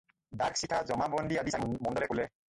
দাগ-চিঠা, 0.39 0.77
জমাবন্দী 0.89 1.35
আদি 1.41 1.51
চাই 1.53 1.61
মণ্ডলে 1.85 2.07
ক'লে। 2.09 2.25